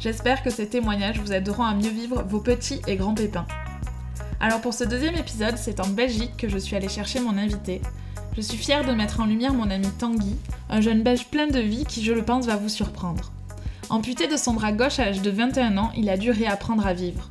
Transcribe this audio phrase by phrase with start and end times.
[0.00, 3.46] J'espère que ces témoignages vous aideront à mieux vivre vos petits et grands pépins.
[4.40, 7.82] Alors pour ce deuxième épisode, c'est en Belgique que je suis allée chercher mon invité,
[8.36, 10.36] je suis fière de mettre en lumière mon ami Tanguy,
[10.68, 13.32] un jeune belge plein de vie qui, je le pense, va vous surprendre.
[13.90, 16.94] Amputé de son bras gauche à l'âge de 21 ans, il a dû réapprendre à
[16.94, 17.30] vivre.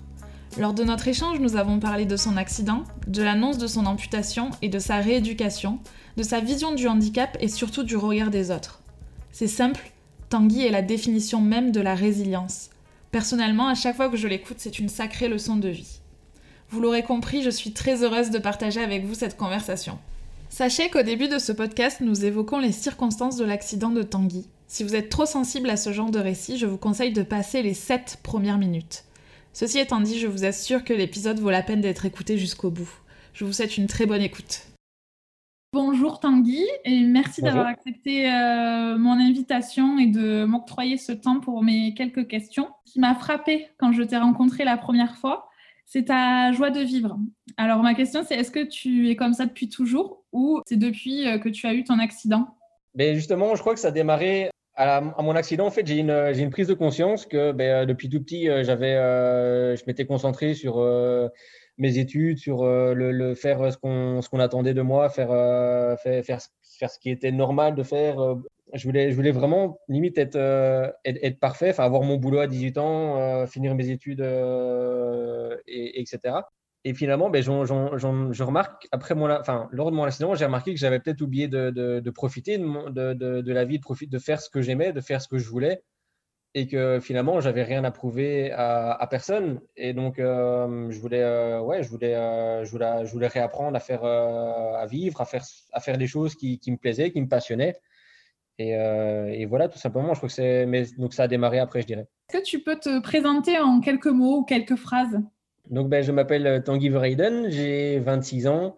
[0.58, 4.52] Lors de notre échange, nous avons parlé de son accident, de l'annonce de son amputation
[4.62, 5.80] et de sa rééducation,
[6.17, 8.81] de sa vision du handicap et surtout du regard des autres.
[9.31, 9.92] C'est simple,
[10.30, 12.70] Tanguy est la définition même de la résilience.
[13.12, 16.02] Personnellement, à chaque fois que je l'écoute, c'est une sacrée leçon de vie.
[16.70, 19.98] Vous l'aurez compris, je suis très heureuse de partager avec vous cette conversation.
[20.50, 24.45] Sachez qu'au début de ce podcast, nous évoquons les circonstances de l'accident de Tanguy.
[24.68, 27.64] Si vous êtes trop sensible à ce genre de récit, je vous conseille de passer
[27.64, 29.06] les 7 premières minutes.
[29.53, 32.92] Ceci étant dit, je vous assure que l'épisode vaut la peine d'être écouté jusqu'au bout.
[33.34, 34.69] Je vous souhaite une très bonne écoute.
[35.72, 41.64] Bonjour Tanguy et merci d'avoir accepté euh, mon invitation et de m'octroyer ce temps pour
[41.64, 42.70] mes quelques questions.
[42.86, 45.47] Ce qui m'a frappé quand je t'ai rencontré la première fois,
[45.86, 47.20] c'est ta joie de vivre.
[47.58, 51.28] Alors ma question c'est est-ce que tu es comme ça depuis toujours ou c'est depuis
[51.28, 52.47] euh, que tu as eu ton accident?
[52.95, 55.67] Ben Justement, je crois que ça a démarré à, mon accident.
[55.67, 58.64] En fait, j'ai une, une, prise de conscience que ben, euh, depuis tout petit, euh,
[58.64, 60.78] je m'étais concentré sur
[61.80, 65.30] mes études, sur le, faire ce qu'on, ce qu'on attendait de moi, faire,
[65.99, 68.38] faire, faire, faire, ce qui était normal de faire,
[68.73, 72.77] je voulais, je voulais vraiment limite être, euh, être, parfait, avoir mon boulot à 18
[72.77, 76.35] ans, euh, finir mes études, euh, et, etc.
[76.85, 80.79] Et finalement, ben, je remarque, après mon, enfin, lors de mon accident, j'ai remarqué que
[80.79, 84.50] j'avais peut-être oublié de, de, profiter de, de, la vie, de, profiter, de faire ce
[84.50, 85.81] que j'aimais, de faire ce que je voulais,
[86.56, 89.62] et que finalement, j'avais rien à prouver à, à personne.
[89.78, 92.16] Et donc, je voulais, ouais, je voulais,
[92.66, 95.44] je voulais, je voulais réapprendre à faire, à vivre, à faire,
[95.74, 97.76] à faire des choses qui, qui me plaisaient, qui me passionnaient.
[98.62, 100.66] Euh, et, voilà, tout simplement, je crois que c'est.
[100.66, 102.08] Mais donc ça a démarré après, je dirais.
[102.30, 105.20] Est-ce que tu peux te présenter en quelques mots ou quelques phrases?
[105.70, 108.76] Donc, ben, je m'appelle euh, Tanguy Verheiden, j'ai 26 ans.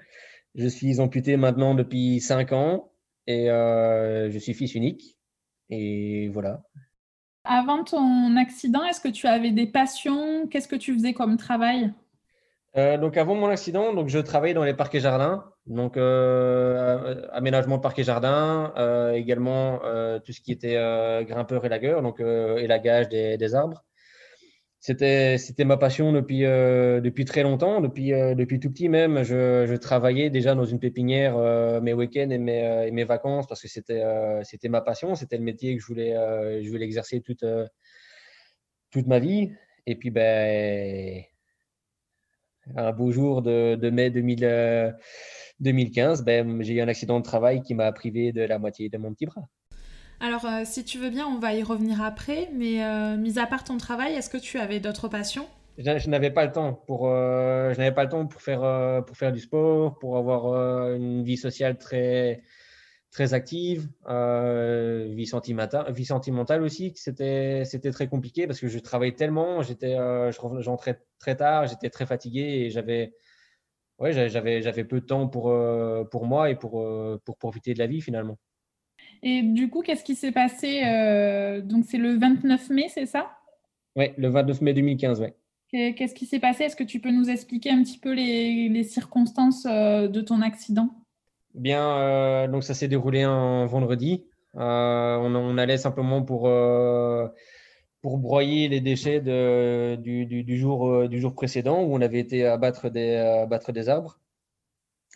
[0.56, 2.92] Je suis amputé maintenant depuis 5 ans
[3.26, 5.18] et euh, je suis fils unique.
[5.70, 6.64] Et voilà.
[7.44, 10.48] Avant ton accident, est-ce que tu avais des passions?
[10.48, 11.94] Qu'est-ce que tu faisais comme travail?
[12.76, 15.52] Donc, avant mon accident, donc, je travaillais dans les parcs et jardins.
[15.68, 20.76] Donc, euh, aménagement de parc et jardin, euh, également euh, tout ce qui était
[21.26, 23.84] grimpeur et lagueur, donc élagage des arbres.
[24.82, 29.22] C'était, c'était ma passion depuis, depuis très longtemps, depuis, depuis tout petit même.
[29.24, 31.38] Je, travaillais déjà dans une pépinière
[31.82, 34.04] mes week-ends et mes, mes, vacances parce que c'était,
[34.44, 36.14] c'était ma passion, c'était le métier que je voulais,
[36.64, 37.46] je voulais exercer toute,
[38.90, 39.52] toute ma vie.
[39.86, 41.24] Et puis, ben,
[42.76, 44.96] un beau jour de, mai 2000.
[45.62, 48.98] 2015, ben, j'ai eu un accident de travail qui m'a privé de la moitié de
[48.98, 49.48] mon petit bras.
[50.22, 53.48] Alors, euh, si tu veux bien, on va y revenir après, mais euh, mis à
[53.48, 55.48] part ton travail, est-ce que tu avais d'autres passions?
[55.80, 59.18] Je, n'avais pas le temps pour, euh, je n'avais pas le temps pour faire, pour
[59.18, 62.44] faire du sport, pour avoir une vie sociale très,
[63.10, 66.94] très active, vie, sentimentale, vie sentimentale aussi.
[66.96, 69.96] C'était, c'était très compliqué parce que je travaillais tellement, j'étais,
[70.60, 73.16] j'entrais très tard, j'étais très fatigué et j'avais,
[74.02, 77.74] ouais, j'avais, j'avais peu de temps pour, euh, pour moi et pour, euh, pour profiter
[77.74, 78.38] de la vie finalement.
[79.24, 83.32] Et du coup, qu'est-ce qui s'est passé euh, Donc, c'est le 29 mai, c'est ça?
[83.96, 85.28] Oui, le 29 mai 2015, oui.
[85.72, 86.66] Qu'est-ce qui s'est passé?
[86.66, 90.90] Est-ce que tu peux nous expliquer un petit peu les, les circonstances de ton accident?
[91.56, 94.26] Bien, donc ça s'est déroulé un vendredi.
[94.54, 94.62] On,
[95.34, 96.50] on, allait simplement pour
[98.02, 102.20] pour broyer les déchets de, du, du, jour, euh, du jour précédent où on avait
[102.20, 104.20] été abattre des, abattre des arbres.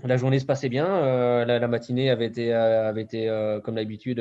[0.04, 4.20] La journée se passait bien, euh, la, matinée avait été, avait été euh, comme d'habitude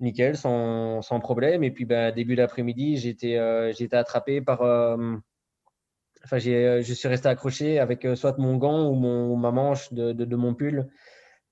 [0.00, 1.64] nickel, sans, problème.
[1.64, 3.34] Et puis ben, début d'après-midi, été,
[3.70, 4.60] été, attrapé par...
[6.24, 10.88] enfin, je suis resté accroché avec soit mon gant ou, ma manche de, mon pull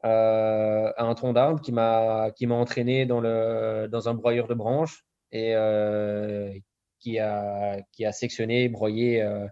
[0.02, 5.04] à un tronc d'arbre qui m'a entraîné dans, le, dans un broyeur de branches
[5.34, 6.56] et euh,
[7.00, 9.46] qui, a, qui a sectionné, broyé euh,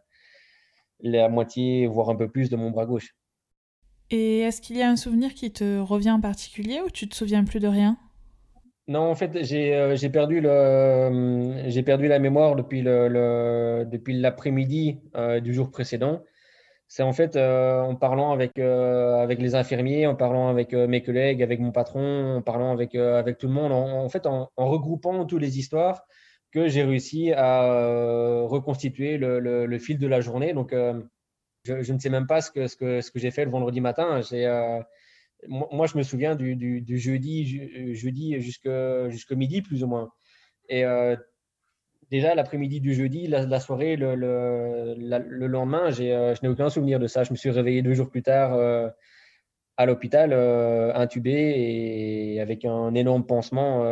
[1.01, 3.15] la moitié, voire un peu plus de mon bras gauche.
[4.13, 7.17] Et est-ce qu'il y a un souvenir qui te revient en particulier ou tu te
[7.17, 7.97] souviens plus de rien?
[8.87, 15.01] Non, en fait, j'ai perdu, le, perdu la mémoire depuis l'après-midi
[15.43, 16.23] du jour précédent
[16.89, 21.73] c'est en fait en parlant avec, les infirmiers, en parlant avec mes collègues, avec mon
[21.73, 26.05] patron, en parlant avec, avec tout le monde, en, fait en, regroupant toutes les histoires
[26.51, 30.53] que j'ai réussi à reconstituer le, le, fil de la journée.
[30.53, 30.75] Donc,
[31.65, 33.81] je, ne sais même pas ce que, ce que, ce que j'ai fait le vendredi
[33.81, 34.21] matin.
[35.49, 40.13] moi, je me souviens du, du, jeudi, jeudi jusqu'à midi, plus ou moins.
[40.69, 40.85] Et
[42.13, 47.07] déjà l'après-midi du jeudi, la, soirée, le, le, lendemain, euh, je n'ai aucun souvenir de
[47.07, 47.25] ça.
[47.25, 48.89] Je me suis réveillé deux jours plus tard euh,
[49.79, 53.83] à l'hôpital, euh, intubé et avec un énorme pansement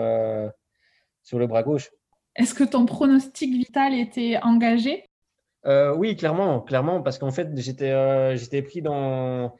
[1.23, 1.91] sur le bras gauche.
[2.37, 5.10] Est-ce que ton pronostic vital était engagé?
[5.65, 9.55] Oui, clairement, clairement, parce qu'en fait, j'étais j'étais pris dans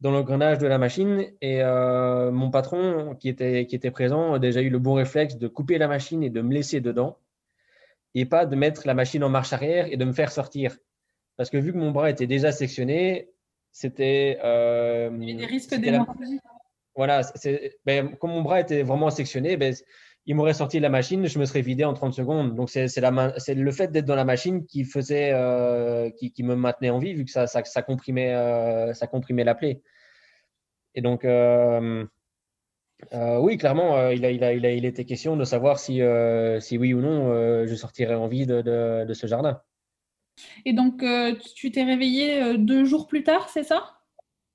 [0.00, 4.60] dans l'engrenage de la machine et mon patron qui était, qui était présent a déjà
[4.60, 7.18] eu le bon réflexe de couper la machine et de me laisser dedans
[8.14, 10.76] et pas de mettre la machine en marche arrière et de me faire sortir.
[11.36, 13.30] Parce que vu que mon bras était déjà sectionné,
[13.72, 14.38] c'était.
[14.44, 15.74] Euh, il y a des risques.
[16.96, 17.22] Voilà,
[17.84, 19.74] ben, comme mon bras était vraiment sectionné, ben,
[20.26, 22.54] il m'aurait sorti de la machine, je me serais vidé en 30 secondes.
[22.54, 26.90] Donc, c'est le fait d'être dans la machine qui, faisait, euh, qui, qui, me maintenait
[26.90, 29.82] en vie, vu que ça, ça, ça comprimait, euh, ça comprimait la plaie.
[30.94, 32.06] Et donc, euh,
[33.12, 36.00] oui, clairement, il, a, il, a, il, a, il, était question de savoir si,
[36.60, 39.60] si oui ou non je sortirais en vie de, de, ce jardin.
[40.64, 41.04] Et donc,
[41.54, 43.98] tu t'es réveillé deux jours plus tard, c'est ça?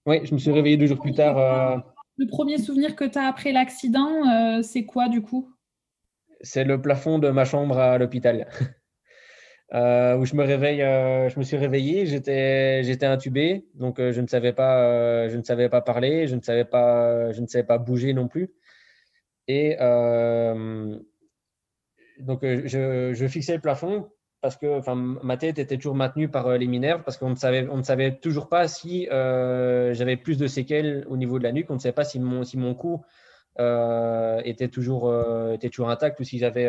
[0.08, 1.84] Oui, je me suis réveillé deux jours plus tard.
[2.18, 5.54] Le premier souvenir que tu as après l'accident, c'est quoi du coup?
[6.42, 8.48] C'est le plafond de ma chambre à l'hôpital.
[9.72, 14.54] où je me réveille, je me suis réveillé, j'étais, j'étais intubé, donc je ne savais
[14.54, 18.14] pas, je ne savais pas parler, je ne savais pas, je ne savais pas bouger
[18.14, 18.52] non plus.
[19.48, 19.76] Et
[22.20, 24.10] donc je, je, fixais le plafond
[24.42, 27.68] parce que, enfin, ma tête était toujours maintenue par les minerves parce qu'on ne savait,
[27.70, 31.70] on ne savait toujours pas si j'avais plus de séquelles au niveau de la nuque,
[31.70, 33.04] on ne savait pas si mon, si mon cou
[33.60, 35.14] était toujours,
[35.54, 36.68] était toujours intact ou si j'avais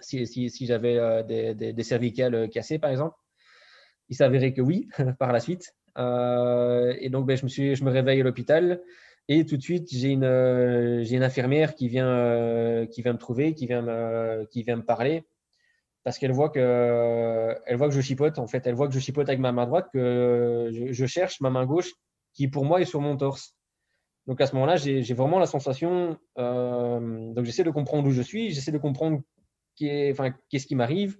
[0.00, 3.16] si, j'avais euh, des, cervicales euh, cassées, par exemple.
[4.08, 4.88] Il s'avérait que oui,
[5.18, 5.74] par la suite.
[5.98, 8.80] Euh, et donc, ben, je, me suis, je me réveille à l'hôpital
[9.30, 13.66] et tout de suite, j'ai une, une infirmière qui vient, qui vient me trouver, qui
[13.66, 15.26] vient me, qui vient me parler
[16.02, 18.38] parce qu'elle voit, que, elle voit que je chipote.
[18.38, 21.50] En fait, elle voit que je chipote avec ma main droite, que je cherche ma
[21.50, 21.92] main gauche
[22.32, 23.57] qui, pour moi, est sur mon torse.
[24.28, 28.50] Donc à ce moment-là, j'ai vraiment la sensation, donc j'essaie de comprendre où je suis,
[28.50, 29.22] j'essaie de comprendre
[29.76, 31.16] qu'est-ce qui m'arrive.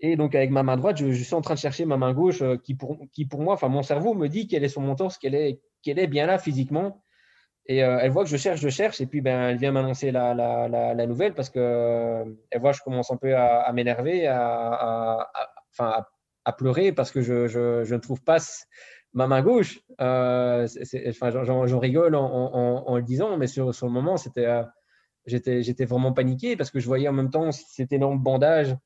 [0.00, 2.42] Et donc, avec ma main droite, je, suis en train de chercher ma main gauche
[2.42, 5.34] euh, qui, pour, moi, enfin, mon cerveau me dit qu'elle est sur mon torse, qu'elle
[5.34, 7.02] est, qu'elle est bien là physiquement.
[7.66, 10.10] Et euh, elle voit que je cherche, je cherche, et puis ben, elle vient m'annoncer
[10.10, 15.26] la, nouvelle parce que euh, elle voit que je commence un peu à, m'énerver, à,
[16.58, 18.36] pleurer parce que je, je, ne trouve pas
[19.14, 19.80] ma main gauche.
[19.98, 20.66] enfin,
[21.30, 24.46] j'en, rigole en, le disant, mais sur, sur le moment, c'était
[25.26, 28.76] j'étais vraiment paniqué parce que je voyais en même temps cet énorme bandage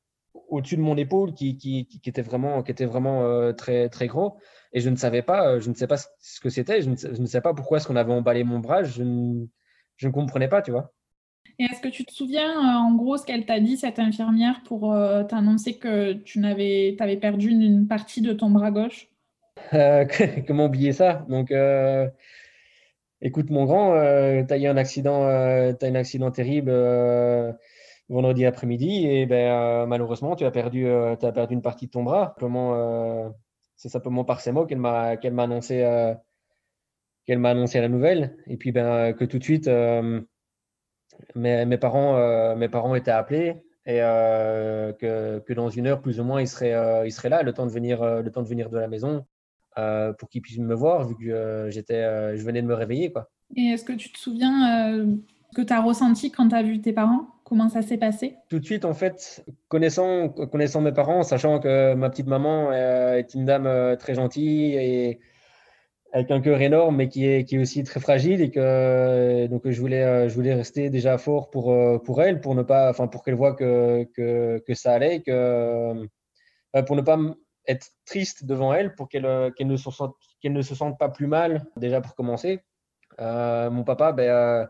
[0.47, 4.07] au-dessus de mon épaule qui, qui, qui, était vraiment, qui était vraiment euh, très, très
[4.07, 4.37] gros.
[4.73, 7.21] Et je ne savais pas, euh, je ne sais pas ce que c'était, je, je,
[7.21, 9.45] ne sais pas pourquoi est-ce qu'on avait emballé mon bras, je ne,
[9.97, 10.93] je ne comprenais pas, tu vois.
[11.57, 14.61] Et est-ce que tu te souviens euh, en gros ce qu'elle t'a dit, cette infirmière,
[14.63, 14.95] pour
[15.27, 19.09] t'annoncer que tu avais perdu une, partie de ton bras gauche?
[20.47, 21.25] Comment oublier ça?
[21.29, 21.51] Donc,
[23.21, 27.51] Écoute, mon grand, euh, tu as eu un accident, euh, as un accident terrible euh,
[28.07, 32.35] vendredi après-midi et ben, malheureusement, tu as, perdu, as perdu une partie de ton bras.
[33.75, 35.79] C'est simplement par ces mots qu'elle m'a m'a annoncé,
[37.25, 38.37] qu'elle m'a annoncé la nouvelle.
[38.47, 39.67] Et puis ben, que tout de suite,
[41.35, 46.23] mes, mes, parents, mes parents étaient appelés et que, que, dans une heure plus ou
[46.23, 48.77] moins, ils seraient, ils seraient là, le temps de venir, le temps de venir de
[48.77, 49.25] la maison.
[49.79, 52.73] Euh, pour qu'ils puissent me voir, vu que euh, j'étais, euh, je venais de me
[52.73, 53.11] réveiller.
[53.11, 53.29] Quoi.
[53.55, 55.05] Et est-ce que tu te souviens
[55.55, 57.27] que tu as ressenti quand tu as vu tes parents?
[57.43, 58.35] Comment ça s'est passé?
[58.49, 63.33] Tout de suite, en fait, connaissant, connaissant mes parents, sachant que ma petite maman est
[63.33, 65.19] une dame très gentille et
[66.11, 69.67] avec un cœur énorme, mais qui est, qui est aussi très fragile et que donc
[69.67, 73.23] je voulais, je voulais rester déjà fort pour, pour elle, pour ne pas, enfin pour
[73.23, 76.07] qu'elle voit que, que, que, ça allait, que
[76.85, 77.17] pour ne pas
[77.69, 81.27] être triste devant elle pour qu'elle euh, ne, se sente, ne se sente pas plus
[81.27, 82.61] mal, déjà pour commencer.
[83.19, 84.65] Euh, mon papa, ben, euh,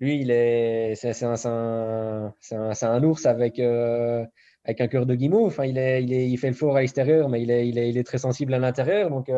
[0.00, 2.32] lui, il est, c'est, un, un,
[2.82, 5.48] un, ours avec, avec un cœur de guimauve.
[5.48, 7.78] Enfin, il, est, il, est, il fait le fort à l'extérieur, mais il est, il
[7.78, 9.10] est, il est très sensible à l'intérieur.
[9.10, 9.30] Donc,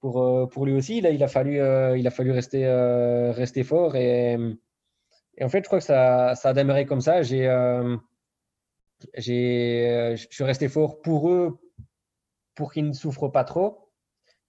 [0.00, 1.56] pour, pour lui aussi, là, il a fallu,
[1.98, 2.66] il a fallu rester,
[3.34, 4.38] rester fort et,
[5.36, 7.22] Et en fait, je crois que ça, ça a démarré comme ça.
[7.22, 7.44] J'ai,
[9.16, 11.58] j'ai, je suis resté fort pour eux,
[12.58, 13.88] pour qu'ils ne souffrent pas trop.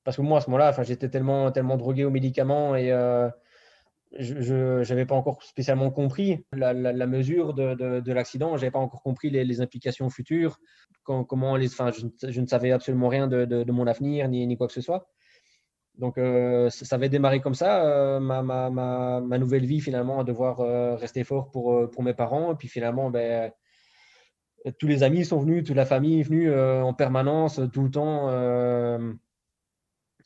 [0.03, 2.89] Parce que moi, à ce moment-là, j'étais tellement, tellement drogué aux médicaments et
[4.17, 6.73] je n'avais pas encore spécialement compris la,
[7.05, 10.59] mesure de, de, l'accident, je n'avais pas encore compris les, implications futures,
[11.03, 14.65] comment les, enfin, je, ne savais absolument rien de, de mon avenir ni, ni, quoi
[14.65, 15.07] que ce soit.
[15.99, 20.21] Donc euh, ça, avait démarré comme ça, euh, ma, ma, ma, ma, nouvelle vie finalement,
[20.21, 22.53] à devoir euh, rester fort pour, pour mes parents.
[22.53, 23.51] Et puis finalement, ben,
[24.77, 28.29] tous les amis sont venus, toute la famille est venue en permanence, tout le temps.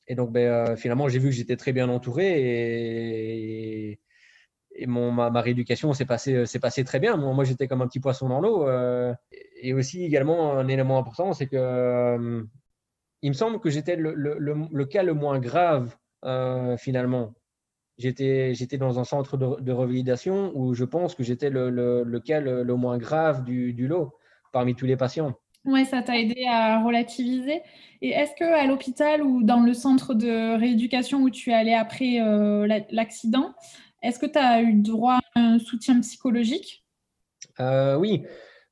[0.07, 3.99] Et donc, ben, finalement, j'ai vu que j'étais très bien entouré et,
[4.75, 7.15] et mon, ma, rééducation s'est passée, passé très bien.
[7.15, 8.67] Moi, j'étais comme un petit poisson dans l'eau.
[9.61, 12.45] et aussi, également, un élément important, c'est que
[13.21, 15.95] il me semble que j'étais le, le, le, cas le moins grave,
[16.77, 17.33] finalement.
[17.97, 22.75] J'étais dans un centre de, de, revalidation où je pense que j'étais le, cas le,
[22.75, 24.13] moins grave du, du lot
[24.53, 25.35] parmi tous les patients.
[25.65, 27.61] Oui, ça t'a aidé à relativiser.
[28.01, 32.19] Et est-ce qu'à l'hôpital ou dans le centre de rééducation où tu es allé après
[32.19, 33.53] euh, l'accident,
[34.01, 36.85] est-ce que tu as eu droit à un soutien psychologique?
[37.59, 38.23] Euh, Oui.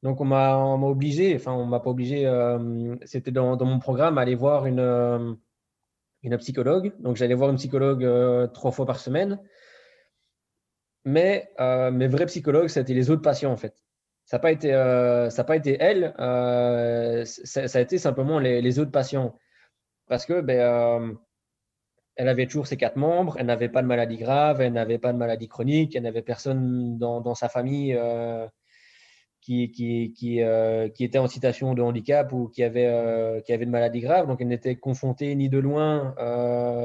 [0.03, 4.17] Donc on m'a obligé, enfin on m'a pas obligé, euh, c'était dans, dans, mon programme,
[4.17, 5.38] à aller voir une,
[6.23, 6.93] une psychologue.
[7.00, 9.39] Donc j'allais voir une psychologue trois fois par semaine.
[11.05, 13.75] Mais mes vrais psychologues, c'était les autres patients en fait
[14.25, 15.30] ça n'a pas été, euh,
[15.80, 19.38] elle, euh, ça, a été simplement les, autres patients.
[20.08, 21.13] Parce que ben, euh,
[22.16, 25.13] elle avait toujours ses quatre membres, elle n'avait pas de maladie grave, elle n'avait pas
[25.13, 27.98] de maladie chronique, elle n'avait personne dans, sa famille
[29.42, 29.63] qui,
[31.00, 34.28] était en situation de handicap ou qui avait, qui de maladie grave.
[34.28, 36.13] Donc elle n'était confrontée ni de loin,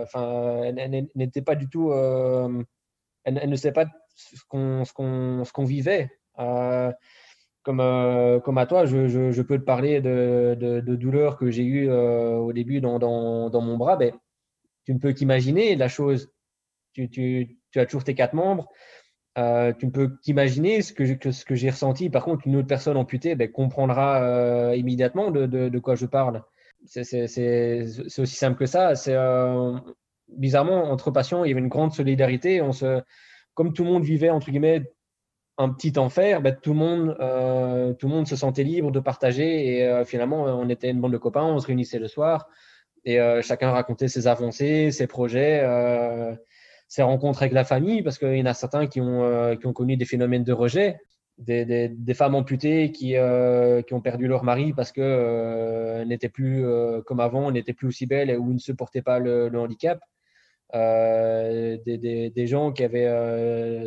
[0.03, 4.45] enfin, elle, n'était pas du tout, elle, ne sait pas ce
[5.53, 6.11] qu'on vivait.
[7.69, 12.53] Euh, comme, à toi, je, peux te parler de, douleurs que j'ai eues euh, au
[12.53, 13.97] début dans, mon bras.
[13.97, 14.13] Ben,
[14.85, 16.31] tu ne peux qu'imaginer la chose.
[16.95, 18.69] Tu, as toujours tes quatre membres.
[19.39, 22.09] Euh, tu ne peux qu'imaginer ce que, j'ai ressenti.
[22.09, 26.43] Par contre, une autre personne amputée ben, comprendra immédiatement de, quoi je parle.
[26.85, 28.95] C'est aussi simple que ça.
[28.95, 29.17] C'est
[30.29, 32.63] bizarrement entre patients, il y avait une grande solidarité.
[33.55, 34.83] Comme tout le monde vivait entre guillemets
[35.59, 39.01] un petit enfer, ben, tout, le monde, euh, tout le monde se sentait libre de
[39.01, 42.49] partager et euh, finalement on était une bande de copains, on se réunissait le soir
[43.05, 45.65] et euh, chacun racontait ses avancées, ses projets,
[46.89, 49.73] ses rencontres avec la famille parce qu'il y en a certains qui ont, qui ont
[49.73, 50.99] connu des phénomènes de rejet,
[51.39, 53.15] des, des, femmes amputées qui,
[53.87, 56.65] qui ont perdu leur mari parce qu'elles n'étaient plus
[57.07, 60.01] comme avant, n'étaient plus aussi belles ou ne supportaient pas le, le handicap.
[60.75, 63.87] Des, des, gens qui avaient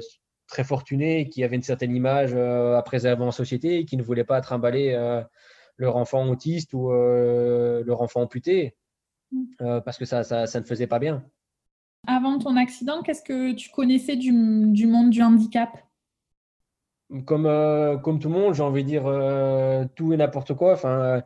[0.50, 4.04] très fortunés qui avaient une certaine image euh, à préserver en société et qui ne
[4.04, 5.22] voulaient pas trimballer euh,
[5.78, 8.76] leur enfant autiste ou euh, leur enfant amputé
[9.32, 9.80] mm.
[9.86, 11.24] parce que ça, ça, ça, ne faisait pas bien.
[12.08, 14.32] Avant ton accident, qu'est-ce que tu connaissais du,
[14.72, 15.70] du monde du handicap?
[17.26, 20.74] Comme, comme tout le monde, j'ai envie de dire tout et n'importe quoi.
[20.74, 21.24] Enfin,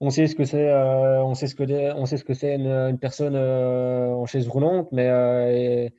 [0.00, 2.66] on sait ce que c'est, on sait ce que on sait ce que c'est une,
[2.66, 5.92] une, personne en chaise roulante, mais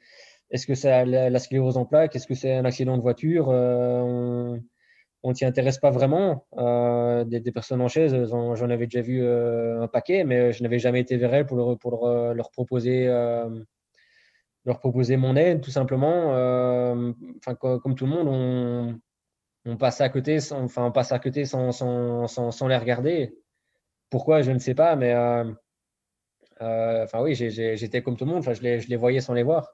[0.55, 2.15] est-ce que c'est la, sclérose en plaques?
[2.15, 3.47] Est-ce que c'est un accident de voiture?
[3.49, 4.57] Euh,
[5.23, 6.47] On ne s'y intéresse pas vraiment.
[6.57, 10.79] Euh, des, personnes en chaise, j'en avais déjà vu euh, un paquet, mais je n'avais
[10.79, 13.07] jamais été vers elles pour, leur, proposer,
[14.65, 16.29] leur proposer mon aide, tout simplement.
[17.37, 18.99] Enfin, comme tout le monde,
[19.65, 23.35] on, passe à côté, sans, enfin, on passe à côté sans, les regarder.
[24.09, 25.13] Pourquoi, je ne sais pas, mais
[26.61, 28.39] oui, j'étais comme tout le monde.
[28.39, 29.73] Enfin, je les voyais sans les voir.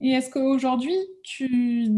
[0.00, 1.88] Et est-ce qu'aujourd'hui, tu,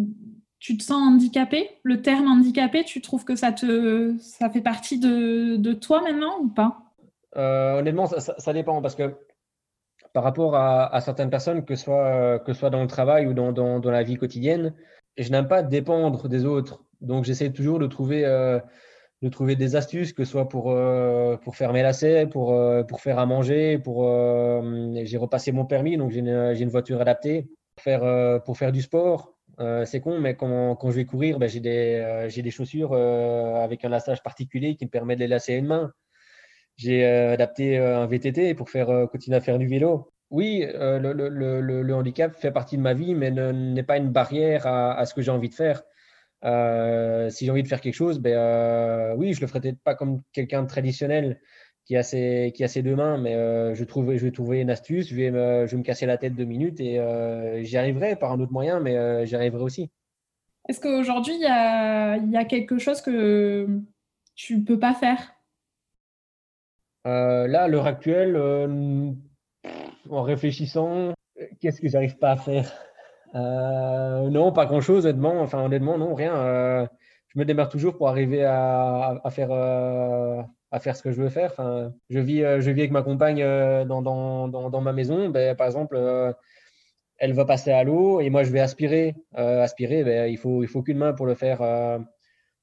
[0.59, 4.99] tu te sens handicapé Le terme handicapé, tu trouves que ça, te, ça fait partie
[4.99, 6.79] de, de toi maintenant ou pas?
[7.37, 9.15] Euh, Honnêtement, ça, dépend parce que
[10.13, 13.53] par rapport à, certaines personnes, que ce soit, que soit dans le travail ou dans,
[13.53, 14.75] dans, dans la vie quotidienne,
[15.17, 16.85] je n'aime pas dépendre des autres.
[17.01, 18.59] Donc j'essaie toujours de trouver, euh,
[19.23, 22.57] de trouver des astuces, que ce soit pour, euh, pour faire mes lacets, pour,
[22.89, 24.05] pour faire à manger, pour
[25.05, 27.49] j'ai repassé mon permis, donc j'ai une, une voiture adaptée
[27.81, 29.35] faire, euh, pour faire du sport.
[29.61, 32.95] Euh, c'est con, mais quand, je vais courir, ben, j'ai des, euh, j'ai des chaussures
[32.95, 35.93] avec un lassage particulier qui me permet de les lasser à une main.
[36.77, 40.13] J'ai adapté un VTT pour faire, continuer à faire du vélo.
[40.31, 45.13] Oui, le, handicap fait partie de ma vie, mais n'est pas une barrière à, ce
[45.13, 45.83] que j'ai envie de faire.
[47.33, 50.23] si j'ai envie de faire quelque chose, ben, oui, je le ferai peut-être pas comme
[50.33, 51.41] quelqu'un de traditionnel
[51.89, 54.61] qui a ses, qui a ses deux mains, mais euh, je, trouve, je vais trouver
[54.61, 57.63] une astuce, je vais, me, je vais me casser la tête deux minutes et euh,
[57.65, 59.91] j'y arriverai par un autre moyen, mais euh, j'y arriverai aussi.
[60.69, 63.67] Est-ce qu'aujourd'hui, il y a, y a, quelque chose que
[64.35, 65.33] tu ne peux pas faire?
[67.07, 68.37] Là, à l'heure actuelle,
[70.11, 71.15] en réfléchissant,
[71.59, 72.71] qu'est-ce que j'arrive pas à faire?
[73.33, 75.41] Non, pas grand-chose, honnêtement.
[75.41, 76.87] Enfin, honnêtement, non, rien.
[77.29, 79.49] je me démarre toujours pour arriver à, à faire
[80.71, 81.55] à faire ce que je veux faire.
[82.11, 85.29] Je, vis, euh, je vis avec ma compagne euh, dans, dans, dans, ma maison.
[85.29, 86.33] Ben, par exemple, euh,
[87.17, 89.15] elle va passer à l'eau et moi je vais aspirer.
[89.35, 91.61] aspirer, ben, il faut, il faut qu'une main pour le faire,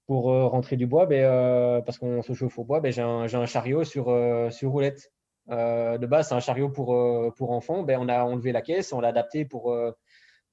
[0.05, 2.79] pour rentrer du bois, ben, parce qu'on se chauffe au bois.
[2.79, 4.05] Ben, j'ai un, un, chariot sur,
[4.51, 5.11] sur roulette.
[5.49, 6.95] de base, c'est un chariot pour,
[7.35, 7.83] pour enfants.
[7.83, 9.75] Ben, on a enlevé la caisse, on l'a adapté pour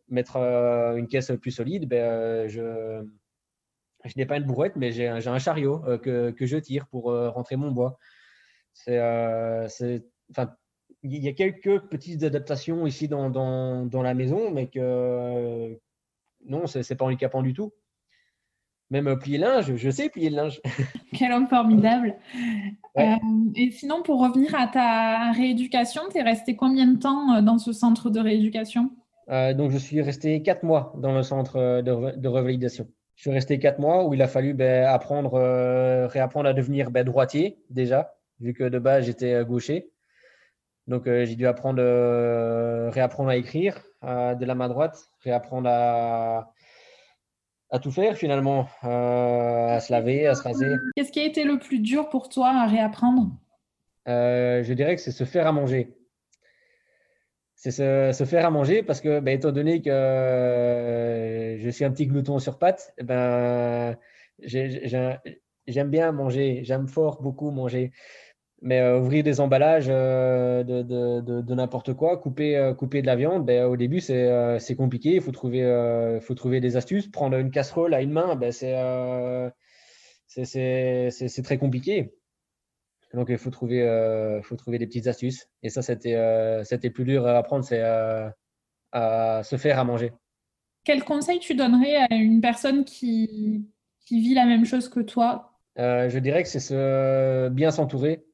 [0.08, 1.88] mettre une caisse plus solide.
[1.88, 3.04] Ben, je,
[4.04, 5.98] je n'ai pas une brouette, mais j'ai un, chariot euh,
[6.32, 7.98] que, je tire pour euh, rentrer mon bois.
[8.72, 9.68] C'est, euh,
[10.30, 10.54] enfin,
[11.02, 15.78] il y a quelques petites adaptations ici dans, la maison, mais que
[16.46, 17.72] non, c'est, n'est pas handicapant du tout.
[18.90, 20.60] Même plier le linge, je sais plier le linge.
[21.14, 22.16] Quel homme formidable.
[22.96, 27.72] et sinon, pour revenir à ta rééducation, tu es resté combien de temps dans ce
[27.72, 28.90] centre de rééducation?
[29.28, 32.86] Donc, je suis resté quatre mois dans le centre de, de revalidation.
[33.22, 36.90] Je suis resté quatre mois où il a fallu ben, apprendre, euh, réapprendre à devenir
[36.90, 39.92] ben, droitier déjà, vu que de base j'étais euh, gaucher.
[40.88, 41.80] Donc euh, j'ai dû apprendre,
[42.90, 46.52] réapprendre à écrire de la main droite, réapprendre à,
[47.70, 50.74] à tout faire finalement, à se laver, à se raser.
[50.96, 53.30] Qu'est-ce qui a été le plus dur pour toi à réapprendre?
[54.04, 55.96] Je dirais que c'est se faire à manger
[57.62, 61.92] c'est se, faire à manger parce que, ben, étant donné que euh, je suis un
[61.92, 63.96] petit glouton sur pattes, eh ben,
[64.40, 67.92] j'aime bien manger, j'aime fort beaucoup manger.
[68.62, 73.16] Mais euh, ouvrir des emballages euh, de, de, de, n'importe quoi, couper, couper de la
[73.16, 75.14] viande, ben, au début, c'est compliqué.
[75.14, 77.08] Il faut trouver, faut trouver des astuces.
[77.08, 79.52] Prendre une casserole à une main, ben, c'est
[81.44, 82.12] très compliqué.
[83.14, 85.48] Donc, il faut trouver, euh, faut trouver des petites astuces.
[85.62, 88.28] Et ça, c'était euh, c'était plus dur à apprendre, c'est euh,
[88.92, 90.12] à se faire à manger.
[90.84, 93.68] Quel conseil tu donnerais à une personne qui,
[94.06, 95.58] qui vit la même chose que toi?
[95.76, 98.24] Je dirais que c'est se, bien s'entourer,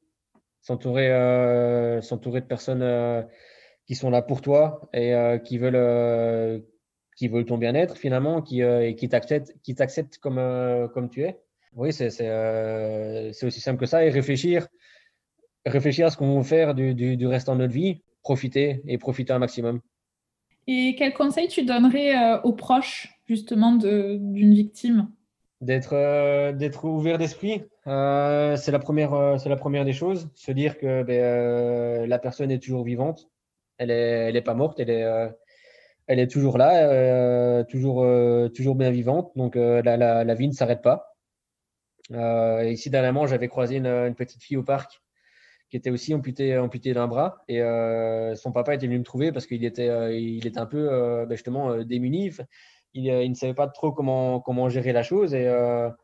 [0.61, 3.27] s'entourer s'entourer de personnes
[3.85, 5.13] qui sont là pour toi et
[5.45, 6.63] qui veulent
[7.15, 11.39] qui veulent ton bien-être finalement, qui, et qui t'acceptent, qui t'acceptent comme, comme tu es.
[11.75, 14.03] Oui, euh, c'est aussi simple que ça.
[14.05, 14.67] Et réfléchir,
[15.65, 19.33] réfléchir à ce qu'on veut faire du, du, restant de notre vie, profiter et profiter
[19.33, 19.81] un maximum.
[20.67, 25.09] Et quel conseil tu donnerais euh, aux proches justement d'une victime?
[25.61, 30.29] D'être euh, d'être ouvert d'esprit, c'est la première c'est la première des choses.
[30.33, 33.29] Se dire que ben, la personne est toujours vivante,
[33.77, 35.31] elle est elle est pas morte, elle est
[36.07, 38.05] elle est toujours là, toujours
[38.53, 39.31] toujours bien vivante.
[39.35, 41.09] Donc la, la, la vie ne s'arrête pas.
[42.13, 45.01] Euh, ici, dernièrement, j'avais croisé une, petite fille au parc
[45.69, 46.53] qui était aussi amputée,
[46.93, 47.43] d'un bras.
[47.47, 50.87] Et euh, son papa était venu me trouver parce qu'il était, euh, un peu
[51.27, 52.31] ben, justement démuni.
[52.93, 55.33] Il, ne savait pas trop comment, gérer la chose.
[55.35, 55.95] Et ben,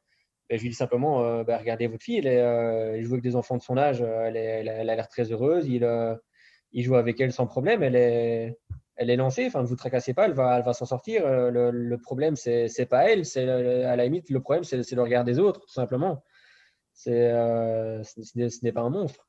[0.49, 3.77] je lui dis simplement ben, regardez votre fille, elle, joue avec des enfants de son
[3.77, 5.67] âge, elle, elle, a l'air très heureuse.
[5.67, 5.83] Il,
[6.71, 7.81] il joue avec elle sans problème.
[7.81, 8.57] Elle est,
[8.97, 11.25] elle est lancée, enfin, ne vous tracassez pas, elle va, elle va s'en sortir.
[11.25, 14.91] Euh, le, le problème, c'est n'est pas elle, c'est à la limite, le problème, c'est
[14.91, 16.23] le regard des autres, tout simplement.
[17.08, 19.27] Euh, ce n'est pas un monstre.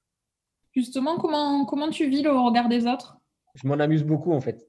[0.74, 3.18] Justement, comment, comment tu vis le regard des autres?
[3.55, 4.68] Je m'en amuse beaucoup, en fait.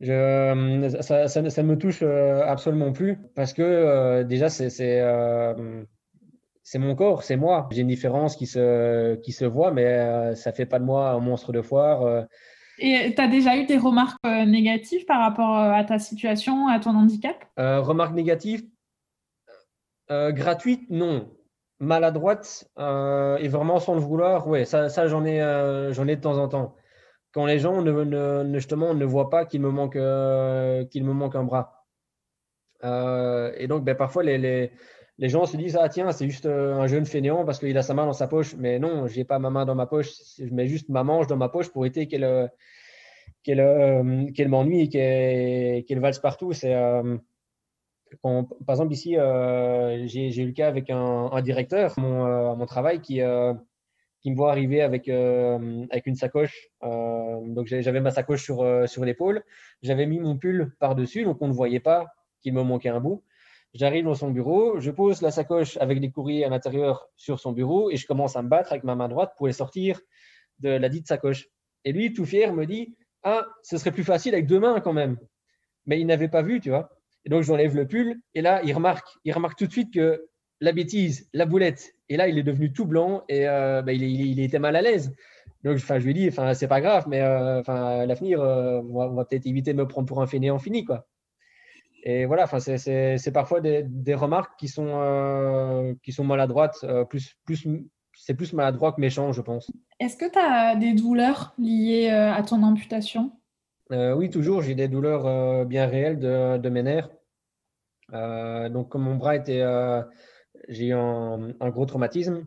[0.00, 4.68] Je, euh, ça, ça, ne me touche absolument plus parce que déjà, c'est
[6.62, 7.66] c'est mon corps, c'est moi.
[7.72, 11.08] J'ai une différence qui se, qui se voit, mais ça ne fait pas de moi
[11.10, 12.26] un monstre de foire
[12.78, 16.68] et tu as déjà eu des remarques euh, négatives par rapport euh, à ta situation,
[16.68, 17.36] à ton handicap?
[17.58, 18.64] Euh, Remarques négatives?
[20.10, 21.30] Gratuites, non.
[21.80, 26.74] Maladroite et vraiment sans le vouloir, ouais, ça, j'en ai, ai de temps en temps.
[27.32, 29.98] Quand les gens ne, justement ne voient pas qu'il me manque,
[30.90, 31.84] qu'il me manque un bras.
[32.82, 34.72] et donc, ben, parfois, les,
[35.18, 37.94] les, gens se disent Ah, tiens, c'est juste un jeune fainéant parce qu'il a sa
[37.94, 38.54] main dans sa poche.
[38.56, 40.12] Mais non, je n'ai pas ma main dans ma poche.
[40.38, 42.50] Je mets juste ma manche dans ma poche pour éviter qu'elle
[43.48, 46.52] euh, qu'elle m'ennuie et qu'elle valse partout.
[46.52, 47.16] C'est euh,
[48.22, 52.00] par exemple ici, euh, j'ai eu le cas avec un, directeur à
[52.56, 53.20] mon, travail qui
[54.20, 56.68] qui me voit arriver avec, avec une sacoche.
[56.82, 59.42] donc j'avais ma sacoche sur, sur l'épaule.
[59.82, 62.06] J'avais mis mon pull par-dessus, donc on ne voyait pas
[62.40, 63.22] qu'il me manquait un bout.
[63.74, 67.52] J'arrive dans son bureau, je pose la sacoche avec des courriers à l'intérieur sur son
[67.52, 70.00] bureau et je commence à me battre avec ma main droite pour les sortir
[70.60, 71.48] de la dite sacoche.
[71.84, 74.92] Et lui, tout fier, me dit ah, ce serait plus facile avec deux mains quand
[74.92, 75.18] même.
[75.86, 76.90] Mais il n'avait pas vu, tu vois.
[77.24, 78.16] Et donc, j'enlève le pull.
[78.34, 80.28] Et là, il remarque, il remarque tout de suite que
[80.60, 81.94] la bêtise, la boulette.
[82.08, 85.14] Et là, il est devenu tout blanc et bah, il, était mal à l'aise.
[85.64, 89.72] Donc, je lui dis, enfin, c'est pas grave, mais enfin, l'avenir, on va, peut-être éviter
[89.72, 91.06] de me prendre pour un fainéant fini, quoi.
[92.10, 97.66] Et voilà, enfin, c'est parfois des, des, remarques qui sont, qui sont maladroites, plus, plus
[98.18, 99.70] c'est plus maladroit que méchant, je pense.
[100.00, 103.32] Est-ce que tu as des douleurs liées euh, à ton amputation?
[103.92, 104.60] Euh, Oui, toujours.
[104.60, 107.10] J'ai des douleurs euh, bien réelles de, mes nerfs.
[108.10, 109.62] donc, comme mon bras était.
[110.68, 112.46] j'ai eu un, gros traumatisme.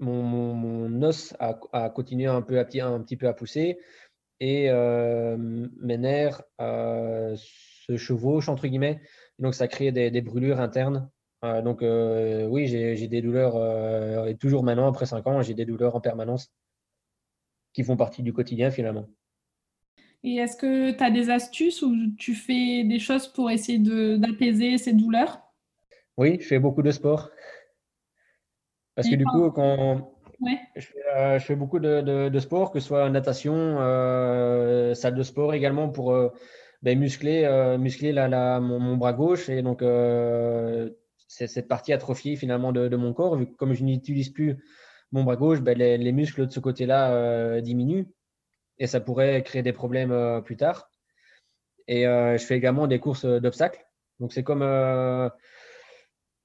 [0.00, 3.78] Mon, os a, continué un, peu à, un petit peu à pousser
[4.40, 6.42] et mes nerfs
[7.88, 9.00] se chevauchent, entre guillemets.
[9.38, 11.10] Donc, ça crée des brûlures internes
[11.42, 15.64] donc euh, oui, j'ai des douleurs, euh, et toujours maintenant, après 5 ans, j'ai des
[15.64, 16.52] douleurs en permanence
[17.72, 19.06] qui font partie du quotidien finalement.
[20.24, 23.78] Et est-ce que tu as des astuces ou tu fais des choses pour essayer
[24.18, 25.40] d'apaiser ces douleurs?
[26.16, 27.30] Oui, je fais beaucoup de sport.
[28.96, 30.12] Parce que du coup, quand
[30.74, 33.76] je, fais, euh, je, fais, beaucoup de, de, sport, que ce soit natation,
[34.96, 36.32] salle de sport également pour
[36.82, 39.48] ben, muscler, muscler la, mon, bras gauche.
[39.48, 39.82] Et donc,
[41.28, 43.36] c'est cette partie atrophiée finalement de, mon corps.
[43.36, 44.64] Vu que comme je n'utilise plus
[45.12, 48.06] mon bras gauche, ben, les, muscles de ce côté-là euh, diminuent
[48.78, 50.90] et ça pourrait créer des problèmes euh, plus tard.
[51.86, 53.84] Et euh, je fais également des courses d'obstacles.
[54.20, 54.62] Donc c'est comme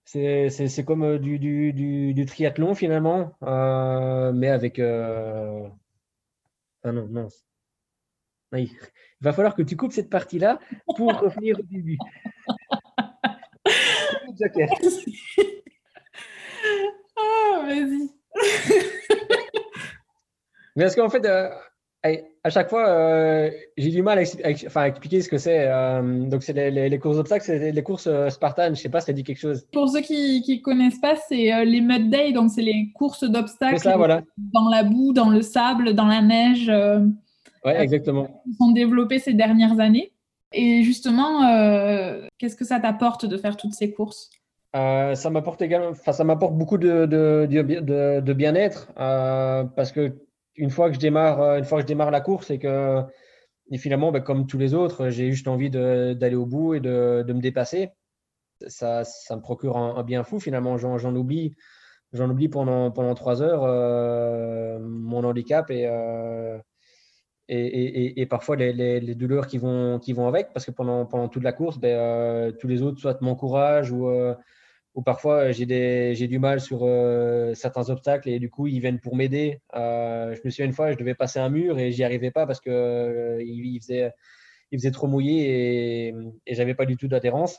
[0.05, 1.73] c'est comme du, du,
[2.13, 4.79] du, triathlon finalement, mais avec.
[4.79, 5.71] Ah
[6.91, 7.27] non, non.
[8.59, 8.69] Il
[9.21, 10.59] va falloir que tu coupes cette partie-là
[10.95, 11.97] pour revenir au début.
[17.17, 18.09] ah, vas-y.
[20.75, 21.49] Mais parce qu'en fait, euh,
[22.43, 25.67] à chaque fois, euh, j'ai du mal à, expliquer ce que c'est.
[25.67, 28.75] Euh, donc, c'est les, courses d'obstacles, c'est les courses spartanes.
[28.75, 29.67] Je sais pas si ça dit quelque chose.
[29.71, 32.31] Pour ceux qui ne connaissent pas, c'est les Mud Day.
[32.33, 34.23] Donc, c'est les courses d'obstacles voilà.
[34.37, 36.71] dans la boue, dans le sable, dans la neige.
[37.65, 38.41] Oui, exactement.
[38.45, 40.13] Qui sont développés ces dernières années.
[40.53, 44.29] Et justement, euh, qu'est-ce que ça t'apporte de faire toutes ces courses?
[44.75, 47.47] Euh, ça m'apporte également, enfin, ça m'apporte beaucoup de, de,
[48.19, 50.17] de, bien-être euh, parce que
[50.55, 53.01] une fois que je démarre, une fois que je démarre la course et que
[53.71, 57.23] et finalement, ben, comme tous les autres, j'ai juste envie d'aller au bout et de,
[57.27, 57.89] me dépasser.
[58.67, 60.77] Ça, ça me procure un, bien fou finalement.
[60.77, 61.55] J'en oublie,
[62.11, 63.63] j'en oublie pendant pendant trois heures
[64.79, 65.87] mon handicap et
[67.53, 72.51] et, parfois les, douleurs qui vont, avec, parce que pendant, toute la course, ben, euh,
[72.51, 74.35] tous les autres soit m'encouragent ou, euh,
[75.05, 79.59] parfois j'ai du mal sur euh, certains obstacles et du coup ils viennent pour m'aider.
[79.73, 82.59] je me souviens une fois, je devais passer un mur et j'y arrivais pas parce
[82.59, 84.11] que il, faisait,
[84.71, 87.57] il faisait trop mouillé et, et j'avais pas du tout d'adhérence.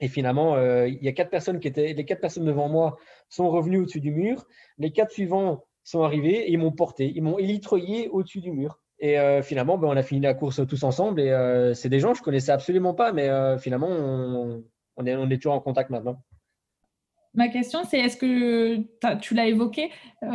[0.00, 3.48] Et finalement, il y a quatre personnes qui étaient, les quatre personnes devant moi sont
[3.50, 4.46] revenues au-dessus du mur.
[4.78, 8.81] Les quatre suivants sont arrivés et ils m'ont porté, ils m'ont élitroyé au-dessus du mur.
[9.02, 11.20] Et euh, finalement, ben, on a fini la course tous ensemble.
[11.20, 15.16] Et euh, c'est des gens que je connaissais absolument pas, mais euh, finalement, on, est,
[15.16, 16.22] on est toujours en contact maintenant.
[17.34, 18.76] Ma question, c'est est-ce que
[19.20, 19.90] tu l'as évoqué,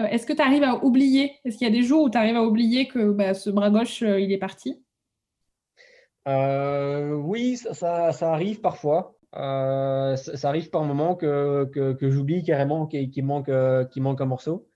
[0.09, 2.35] est-ce que tu arrives à oublier Est-ce qu'il y a des jours où tu arrives
[2.35, 4.83] à oublier que bah, ce bras gauche, il est parti?
[6.25, 9.15] Oui, ça, ça, arrive parfois.
[9.31, 13.49] Ça, arrive par moments que, que, que j'oublie carrément qu'il manque,
[13.97, 14.66] manque un morceau.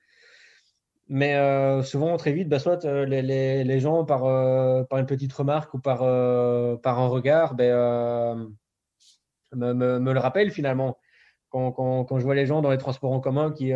[1.13, 4.97] Mais euh, souvent, très vite, bah, soit euh, les, les, les, gens, par, euh, par
[4.97, 5.99] une petite remarque ou par,
[6.79, 8.55] par un regard, ben,
[9.51, 10.97] me, me, me, le rappellent finalement.
[11.49, 13.73] Quand, quand, quand, je vois les gens dans les transports en commun qui,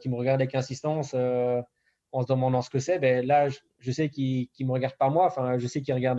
[0.00, 4.08] qui me regardent avec insistance en se demandant ce que c'est, ben, là, je, sais
[4.08, 6.18] qu'ils ne me regardent pas moi, je sais qu'ils regardent,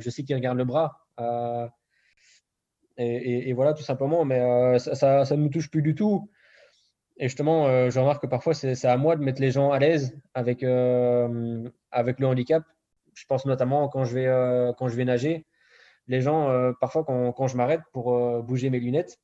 [0.00, 1.08] je sais regardent le bras.
[2.98, 4.26] Et, voilà, tout simplement.
[4.26, 6.28] Mais ça ne me touche plus du tout.
[7.16, 9.78] Et justement, euh, je remarque que parfois, c'est à moi de mettre les gens à
[9.78, 12.64] l'aise avec, euh, avec le handicap.
[13.14, 15.46] Je pense notamment quand je vais, euh, quand je vais nager.
[16.06, 19.18] Les gens, parfois, quand, quand je m'arrête pour bouger mes lunettes,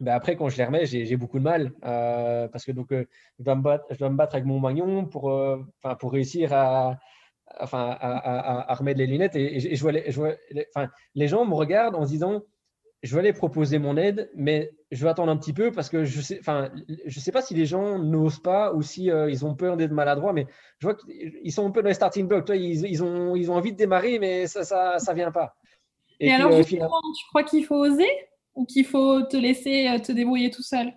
[0.00, 1.72] ben après, quand je les remets, j'ai beaucoup de mal.
[1.80, 3.06] parce que donc, je,
[3.38, 5.32] dois me battre, avec mon magnon pour,
[5.98, 6.98] pour réussir à,
[7.46, 9.36] à, à, remettre les lunettes.
[9.36, 10.34] Et, je vois, les, je vois
[10.74, 12.42] enfin, les gens me regardent en se disant
[13.06, 16.04] je vais aller proposer mon aide, mais je vais attendre un petit peu parce que
[16.04, 16.70] je sais, enfin,
[17.06, 19.92] je sais pas si les gens n'osent pas ou si euh, ils ont peur d'être
[19.92, 20.46] maladroits, mais
[20.78, 22.44] je vois qu'ils sont un peu dans les starting blocks.
[22.44, 25.56] Toi, ils, ils, ont, ils ont envie de démarrer, mais ça, ça, ça vient pas.
[26.20, 26.78] Et, alors, euh, tu
[27.28, 28.10] crois qu'il faut oser
[28.54, 30.92] ou qu'il faut te laisser euh, te débrouiller tout seul?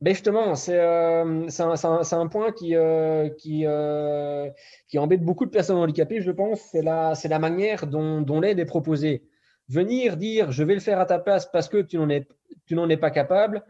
[0.00, 2.74] Ben justement, c'est un, un, point qui,
[3.38, 3.64] qui,
[4.88, 6.60] qui embête beaucoup de personnes handicapées, je pense.
[6.72, 9.22] C'est la, la manière dont, dont l'aide est proposée.
[9.68, 12.26] Venir dire je vais le faire à ta place parce que tu n'en es,
[12.66, 13.64] tu n'en es pas capable,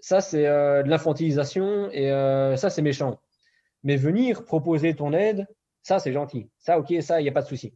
[0.00, 3.20] ça c'est euh, de l'infantilisation et euh, ça c'est méchant.
[3.82, 5.46] Mais venir proposer ton aide,
[5.82, 6.48] ça c'est gentil.
[6.58, 7.74] Ça ok, ça il n'y a pas de souci.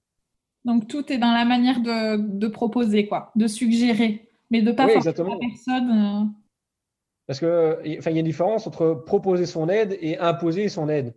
[0.65, 4.87] Donc tout est dans la manière de, de proposer, quoi, de suggérer, mais de pas
[4.87, 5.91] Oui, forcer la personne.
[5.91, 6.25] euh,
[7.27, 11.15] Parce que, il y a une différence entre proposer son aide et imposer son aide.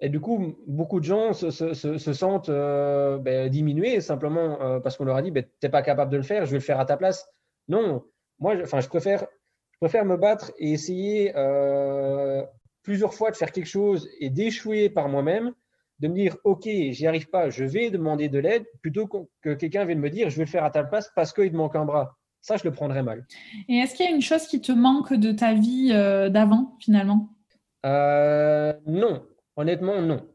[0.00, 4.60] Et du coup, beaucoup de gens se, se- se- se sentent euh, ben, diminués simplement
[4.62, 6.52] euh, parce qu'on leur a dit, ben, tu n'es pas capable de le faire, je
[6.52, 7.28] vais le faire à ta place.
[7.66, 8.04] Non,
[8.38, 9.26] moi, je, je, préfère,
[9.72, 12.44] je préfère me battre et essayer euh,
[12.82, 15.52] plusieurs fois de faire quelque chose et d'échouer par moi-même,
[15.98, 19.08] de me dire, OK, j'y arrive pas, je vais demander de l'aide, plutôt
[19.42, 21.56] que quelqu'un vienne me dire, je vais le faire à ta place parce qu'il te
[21.56, 22.16] manque un bras.
[22.40, 23.26] Ça, je le prendrais mal.
[23.68, 27.30] Et est-ce qu'il y a une chose qui te manque de ta vie d'avant, finalement?
[27.84, 29.26] Euh, non,
[29.58, 30.26] honnêtement, non.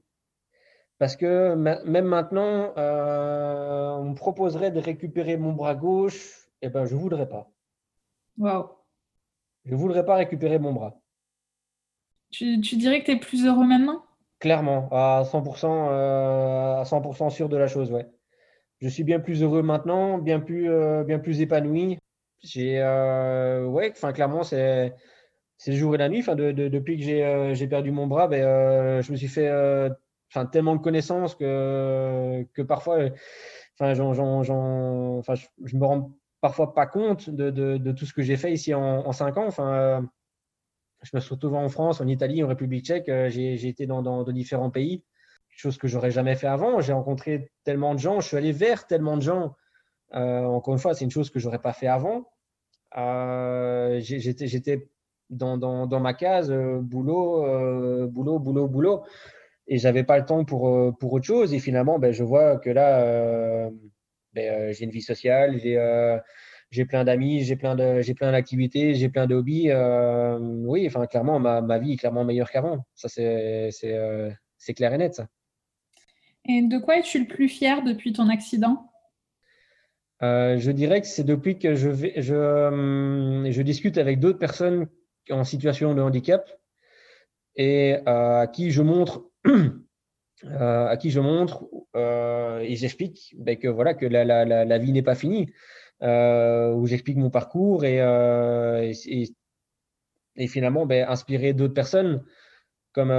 [0.99, 6.85] Parce que même maintenant, euh, on me proposerait de récupérer mon bras gauche, et ben,
[6.85, 7.51] je ne voudrais pas.
[8.37, 8.69] Waouh.
[9.65, 10.99] Je ne voudrais pas récupérer mon bras.
[12.31, 14.03] Tu, tu dirais que tu es plus heureux maintenant?
[14.39, 18.07] Clairement, à 100%, euh, à 100% sûr de la chose, ouais.
[18.79, 21.97] Je suis bien plus heureux maintenant, bien plus, euh, bien plus épanoui.
[22.41, 24.93] J'ai, ouais, enfin, clairement, c'est,
[25.57, 26.19] c'est le jour et la nuit.
[26.19, 29.27] Enfin, de- de- depuis que j'ai, euh, perdu mon bras, ben, euh, je me suis
[29.27, 29.89] fait, euh,
[30.51, 33.09] tellement de connaissances que, que parfois, euh,
[33.79, 36.11] enfin, enfin, je, je me rends
[36.41, 39.45] parfois pas compte de, de- tout ce que j'ai fait ici en, en cinq ans.
[39.47, 40.07] Enfin,
[41.03, 43.05] je me suis retrouvé en France, en Italie, en République tchèque.
[43.29, 45.03] J'ai, été dans, dans- dans différents pays
[45.55, 46.81] chose que j'aurais jamais fait avant.
[46.81, 49.55] J'ai rencontré tellement de gens, je suis allé vers tellement de gens.
[50.11, 52.29] Encore une fois, c'est une chose que j'aurais pas fait avant.
[53.99, 54.89] J'étais
[55.29, 59.03] dans, dans, dans ma case, euh, boulot, euh, boulot, boulot, boulot,
[59.67, 61.53] et j'avais pas le temps pour, euh, pour autre chose.
[61.53, 63.69] Et finalement, ben, je vois que là,
[64.33, 65.77] ben, j'ai une vie sociale, j'ai
[66.71, 69.69] j'ai plein d'amis, j'ai plein de, j'ai plein d'activités, j'ai plein de hobbies.
[69.69, 72.83] Euh, oui, enfin, clairement, ma, ma vie est clairement meilleure qu'avant.
[72.95, 75.27] Ça, c'est, c'est, euh, c'est clair et net, ça.
[76.49, 78.89] Et de quoi es-tu le plus fier depuis ton accident?
[80.23, 84.87] Euh, je dirais que c'est depuis que je, vais, je, je discute avec d'autres personnes
[85.29, 86.49] en situation de handicap
[87.55, 93.57] et euh, à qui je montre, euh, à qui je montre euh, et j'explique ben,
[93.57, 95.51] que voilà que la, vie n'est pas finie,
[96.01, 97.99] où j'explique mon parcours et,
[100.35, 102.23] et, finalement ben, inspirer d'autres personnes
[102.91, 103.11] comme,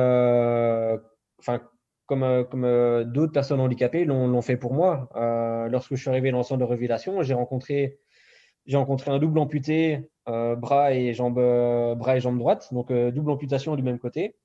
[1.39, 1.63] enfin
[2.07, 5.09] comme, comme d'autres personnes handicapées l'ont fait pour moi.
[5.71, 7.99] Lorsque je suis arrivé dans le centre de révélation, j'ai rencontré,
[8.71, 13.11] rencontré un double amputé, euh, bras, et jambe, euh, bras et jambe droite, donc euh,
[13.11, 14.37] double amputation du même côté.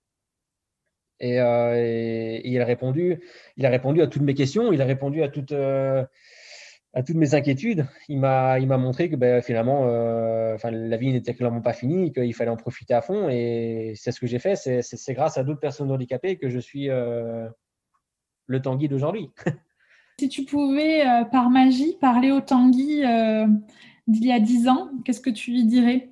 [1.22, 3.22] Et, il, a répondu,
[3.58, 7.34] il a répondu à toutes mes questions, il a répondu à toutes, à toutes mes
[7.34, 7.86] inquiétudes.
[8.08, 12.56] Il m'a montré que ben, finalement, la vie n'était clairement pas finie, qu'il fallait en
[12.56, 13.28] profiter à fond.
[13.30, 14.56] Et c'est ce que j'ai fait.
[14.56, 19.30] C'est grâce à d'autres personnes handicapées que je suis le Tanguy d'aujourd'hui.
[20.22, 23.04] si tu pouvais, par magie, parler au Tanguy
[24.10, 26.10] d'il y a dix ans, qu'est-ce que tu lui dirais?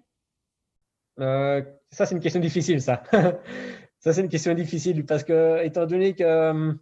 [1.20, 3.04] Euh, Ça, c'est une question difficile, ça.
[4.00, 6.78] ça, c'est une question difficile parce que, étant donné que,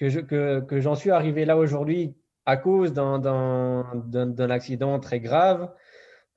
[0.00, 2.14] j'en que, que suis arrivé là aujourd'hui
[2.46, 5.72] à cause d'un accident très grave,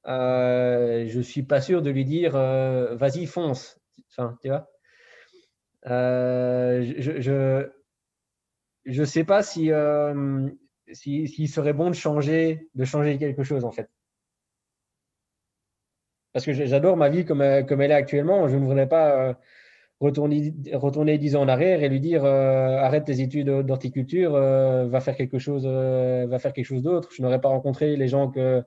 [0.06, 3.80] euh, je ne suis pas sûr de lui dire euh, vas-y, fonce.
[4.12, 4.70] Enfin, tu vois?
[5.88, 7.70] Euh, je, je
[8.86, 10.50] je sais pas si euh,
[10.92, 13.90] s'il si, si serait bon de changer de changer quelque chose en fait.
[16.34, 18.48] Parce que j'adore ma vie comme, elle est actuellement.
[18.50, 19.34] Je ne voudrais pas euh,
[20.00, 24.88] retourner retourner dix ans en arrière et lui dire euh, arrête tes études d'horticulture euh,
[24.88, 27.10] va faire quelque chose va faire quelque chose d'autre.
[27.16, 28.64] Je n'aurais pas rencontré les gens que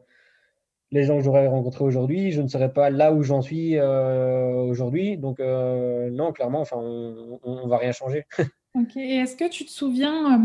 [0.92, 2.30] les gens que j'aurais rencontrés aujourd'hui.
[2.30, 5.18] Je ne serais pas là où j'en suis aujourd'hui.
[5.18, 8.24] Donc non clairement enfin on, on va rien changer.
[8.78, 10.38] Ok, et est-ce que tu te souviens,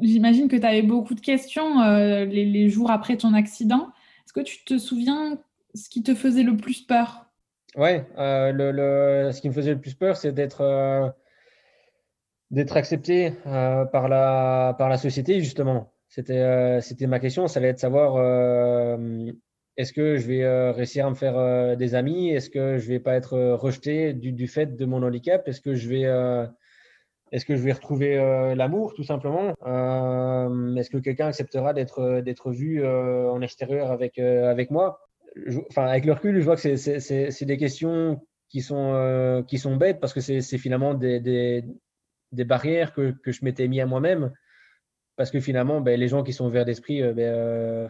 [0.00, 3.88] j'imagine que tu avais beaucoup de questions euh, les, jours après ton accident,
[4.24, 5.38] est-ce que tu te souviens
[5.74, 7.26] ce qui te faisait le plus peur?
[7.76, 11.08] Ouais, euh, ce qui me faisait le plus peur, c'est d'être euh,
[12.50, 15.92] d'être accepté par, la, par la société, justement.
[16.08, 18.16] C'était c'était ma question, ça allait être savoir
[19.76, 22.30] est-ce que je vais réussir à me faire des amis?
[22.30, 25.46] Est-ce que je vais pas être rejeté du, du fait de mon handicap?
[25.46, 26.06] Est-ce que je vais
[27.32, 29.54] est-ce que je vais retrouver euh, l'amour, tout simplement?
[29.66, 35.00] Euh, Est-ce que quelqu'un acceptera d'être d'être vu euh, en extérieur avec avec moi?
[35.68, 40.00] Enfin, avec le recul, je vois que c'est des questions qui sont qui sont bêtes
[40.00, 41.64] parce que c'est finalement des, des,
[42.32, 44.32] des, barrières que, que je m'étais mis à moi-même
[45.20, 47.88] parce que finalement, ben, les gens qui sont ouverts d'esprit, euh, ben, euh,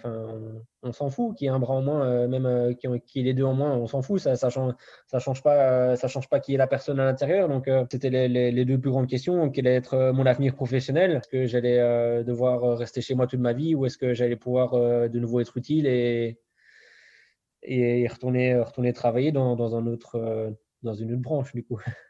[0.82, 1.36] on, s'en fout.
[1.36, 3.54] Qu'il y ait un bras en moins, euh, même qu'il y ait les deux en
[3.54, 4.18] moins, on s'en fout.
[4.18, 7.48] Ça, ça change, pas, qui est la personne à l'intérieur.
[7.48, 9.48] Donc, c'était les, deux plus grandes questions.
[9.48, 11.12] Quel allait être mon avenir professionnel?
[11.12, 14.72] Est-ce que j'allais devoir rester chez moi toute ma vie, ou est-ce que j'allais pouvoir
[14.72, 16.40] de nouveau être utile et,
[17.62, 20.18] et retourner, retourner travailler dans, dans une autre
[21.22, 21.78] branche du coup?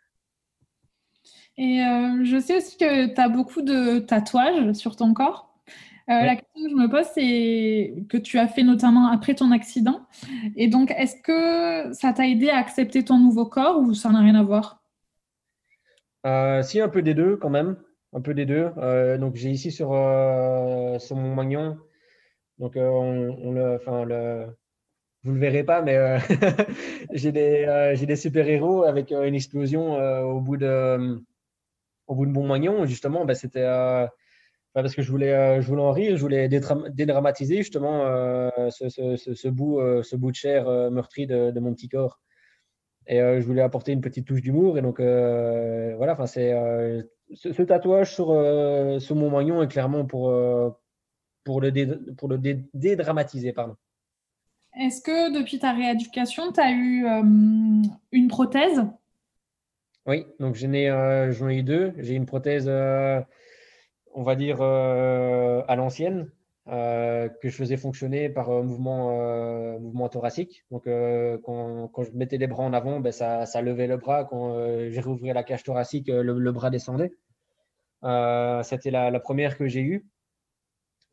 [1.60, 5.54] Et euh, je sais aussi que tu as beaucoup de tatouages sur ton corps.
[6.08, 9.50] Euh, la question que je me pose, c'est que tu as fait notamment après ton
[9.52, 10.00] accident.
[10.56, 14.20] Et donc, est-ce que ça t'a aidé à accepter ton nouveau corps ou ça n'a
[14.20, 14.82] rien à voir?
[16.24, 17.76] Euh, Si, un peu des deux quand même.
[18.14, 18.70] Un peu des deux.
[19.18, 19.88] donc, j'ai ici sur,
[20.98, 21.76] sur mon magnon.
[22.58, 24.46] Donc, on, le, enfin, le,
[25.24, 26.18] vous ne le verrez pas, mais
[27.12, 31.20] j'ai des, des super-héros avec une explosion au bout de
[32.10, 34.04] au bout de mon magnon, justement, ben, c'était euh,
[34.74, 39.48] parce que je voulais, euh, je voulais en rire, je voulais dédramatiser justement euh, ce,
[39.48, 42.20] bout, ce bout de chair meurtri de, mon petit corps.
[43.06, 44.76] Et je voulais apporter une petite touche d'humour.
[44.76, 46.52] Et donc, voilà, enfin, c'est
[47.32, 48.26] ce, tatouage sur,
[49.00, 50.32] sur mon magnon est clairement pour,
[51.44, 52.38] pour le, le
[52.74, 53.54] dédramatiser.
[54.78, 57.06] Est-ce que depuis ta rééducation, tu as eu
[58.12, 58.84] une prothèse?
[60.06, 61.92] Oui, donc j'en ai, euh, eu deux.
[61.98, 63.20] J'ai une prothèse, euh,
[64.14, 66.30] on va dire, euh, à l'ancienne,
[66.66, 70.64] que je faisais fonctionner par mouvement, mouvement thoracique.
[70.70, 74.24] Donc, quand, je mettais les bras en avant, ben, ça, levait le bras.
[74.24, 74.54] Quand
[74.88, 77.12] j'ai rouvert la cage thoracique, le, bras descendait.
[78.62, 80.06] C'était la, première que j'ai eue.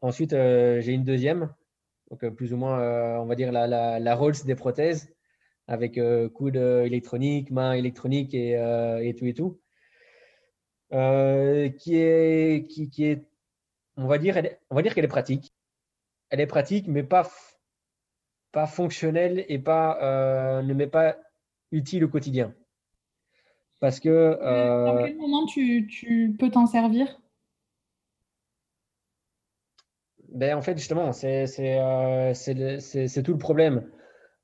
[0.02, 1.54] Ensuite, j'ai une deuxième,
[2.12, 5.10] donc plus ou moins, on va dire, la Rolls des prothèses
[5.68, 9.60] avec euh, coude électronique, main électronique et, euh, et tout et tout.
[10.94, 13.28] Euh, qui, est, qui, qui, est,
[13.98, 15.54] on va dire, on va dire qu'elle est pratique.
[16.30, 17.30] Elle est pratique, mais pas,
[18.54, 21.18] pas fonctionnelle et pas, ne m'est pas
[21.72, 22.54] utile au quotidien.
[23.80, 24.40] Parce que.
[24.42, 27.20] À quel moment tu, tu peux t'en servir?
[30.30, 31.46] Ben, En fait, justement, c'est
[33.24, 33.90] tout le problème.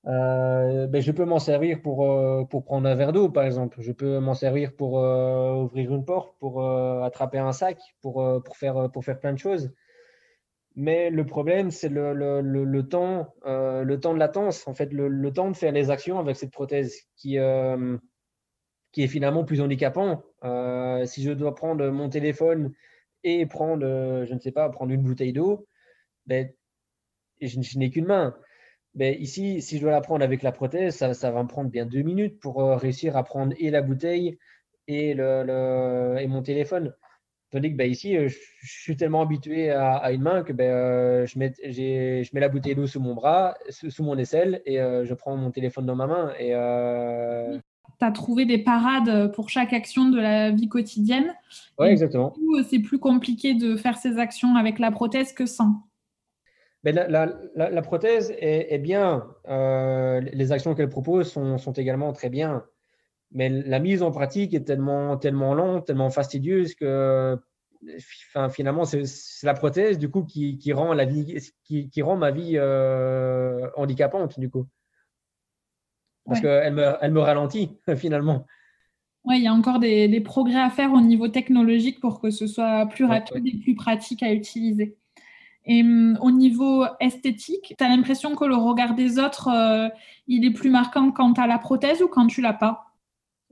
[0.06, 3.78] Euh, ben, je peux m'en servir pour, euh, pour prendre un verre d'eau, par exemple.
[3.82, 6.64] Je peux m'en servir pour euh, ouvrir une porte, pour
[7.04, 9.74] attraper un sac, pour, pour, faire, pour faire plein de choses.
[10.76, 15.32] Mais le problème, c'est le, le, le, temps, le temps de latence, en fait, le,
[15.32, 17.38] temps de faire les actions avec cette prothèse qui,
[18.92, 20.24] qui est finalement plus handicapant.
[21.06, 22.74] si je dois prendre mon téléphone
[23.24, 23.86] et prendre,
[24.26, 25.68] je ne sais pas, prendre une bouteille d'eau,
[26.26, 26.50] ben,
[27.40, 28.36] je n'ai qu'une main.
[28.96, 31.86] Ben, ici, si je dois la prendre avec la prothèse, ça, va me prendre bien
[31.86, 34.38] deux minutes pour euh, réussir à prendre et la bouteille
[34.88, 36.94] et, le, et mon téléphone.
[37.50, 41.26] Tandis que ben, ici, euh, je, suis tellement habitué à, une main que ben, euh,
[41.26, 45.14] je, mets, je mets la bouteille d'eau sous mon bras, sous, mon aisselle, et je
[45.16, 46.34] prends mon téléphone dans ma main.
[46.40, 46.50] Et,
[48.00, 51.34] Tu as trouvé des parades pour chaque action de la vie quotidienne.
[51.80, 52.36] Oui, exactement.
[52.70, 55.82] C'est plus compliqué de faire ces actions avec la prothèse que sans.
[56.84, 59.28] Ben, la, prothèse est, bien.
[59.48, 62.66] Euh, les actions qu'elle propose sont, également très bien.
[63.32, 67.38] Mais la mise en pratique est tellement, tellement lente, tellement fastidieuse que
[68.52, 69.04] finalement, c'est
[69.44, 74.50] la prothèse du coup qui, rend, la vie, qui, rend ma vie euh, handicapante du
[74.50, 74.68] coup.
[76.26, 78.46] Parce qu'elle me, elle me ralentit finalement.
[79.26, 82.46] Oui, il y a encore des, progrès à faire au niveau technologique pour que ce
[82.46, 84.98] soit plus rapide et plus pratique à utiliser.
[85.66, 89.90] Et hum, au niveau esthétique, tu as l'impression que le regard des autres, euh,
[90.28, 92.88] il est plus marquant quand tu as la prothèse ou quand tu l'as pas?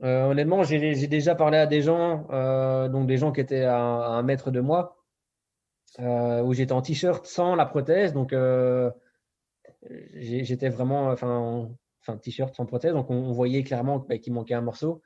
[0.02, 3.78] Euh, Honnêtement, j'ai déjà parlé à des gens, euh, donc des gens qui étaient à,
[3.78, 4.98] un mètre de moi,
[5.98, 8.12] où j'étais en t-shirt sans la prothèse.
[8.12, 8.34] Donc,
[10.14, 11.68] j'étais vraiment, enfin,
[12.00, 12.92] enfin t-shirt sans prothèse.
[12.92, 15.02] Donc, on, voyait clairement bah, qu'il manquait un morceau.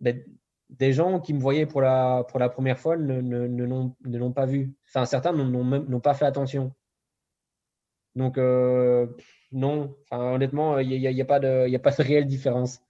[0.00, 0.22] Ben,
[0.70, 4.32] des gens qui me voyaient pour la, pour la première fois ne, ne, ne l'ont
[4.32, 4.74] pas vu.
[4.88, 6.72] Enfin, certains n'ont pas fait attention.
[8.14, 9.06] Donc, euh,
[9.52, 12.80] non, enfin, honnêtement, il n'y a, y a, pas de, a pas de réelle différence.